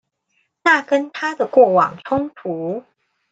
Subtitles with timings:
[0.63, 2.83] 那跟他的過往衝突